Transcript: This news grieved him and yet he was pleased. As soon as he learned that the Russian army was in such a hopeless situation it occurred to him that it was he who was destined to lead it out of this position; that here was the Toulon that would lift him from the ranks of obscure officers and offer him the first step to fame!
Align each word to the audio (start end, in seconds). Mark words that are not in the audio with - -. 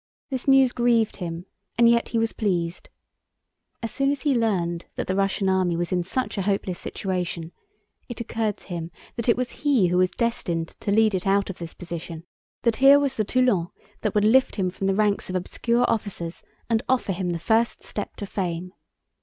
This 0.31 0.47
news 0.47 0.71
grieved 0.71 1.17
him 1.17 1.45
and 1.77 1.87
yet 1.87 2.09
he 2.09 2.17
was 2.17 2.33
pleased. 2.33 2.89
As 3.83 3.91
soon 3.91 4.09
as 4.09 4.23
he 4.23 4.33
learned 4.33 4.85
that 4.95 5.05
the 5.05 5.15
Russian 5.15 5.47
army 5.47 5.77
was 5.77 5.91
in 5.91 6.03
such 6.03 6.39
a 6.39 6.41
hopeless 6.41 6.79
situation 6.79 7.51
it 8.09 8.19
occurred 8.19 8.57
to 8.57 8.67
him 8.67 8.89
that 9.15 9.29
it 9.29 9.37
was 9.37 9.51
he 9.61 9.89
who 9.89 9.99
was 9.99 10.09
destined 10.09 10.69
to 10.79 10.89
lead 10.91 11.13
it 11.13 11.27
out 11.27 11.51
of 11.51 11.59
this 11.59 11.75
position; 11.75 12.23
that 12.63 12.77
here 12.77 12.99
was 12.99 13.13
the 13.13 13.23
Toulon 13.23 13.67
that 14.01 14.15
would 14.15 14.25
lift 14.25 14.55
him 14.55 14.71
from 14.71 14.87
the 14.87 14.95
ranks 14.95 15.29
of 15.29 15.35
obscure 15.35 15.85
officers 15.87 16.41
and 16.67 16.81
offer 16.89 17.11
him 17.11 17.29
the 17.29 17.37
first 17.37 17.83
step 17.83 18.15
to 18.15 18.25
fame! 18.25 18.73